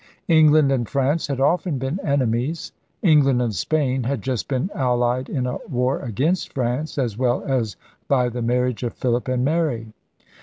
England 0.29 0.71
and 0.71 0.89
France 0.89 1.27
had 1.27 1.39
often 1.39 1.77
been 1.77 1.99
enemies. 2.03 2.71
England 3.03 3.39
and 3.39 3.53
Spain 3.53 4.01
had 4.01 4.23
just 4.23 4.47
been 4.47 4.71
allied 4.73 5.29
in 5.29 5.45
a 5.45 5.59
war 5.69 5.99
against 5.99 6.53
France 6.53 6.97
as 6.97 7.19
well 7.19 7.43
as 7.43 7.75
by 8.07 8.27
the 8.27 8.41
marriage 8.41 8.81
of 8.81 8.93
Philip 8.95 9.27
and 9.27 9.45
Mary. 9.45 9.93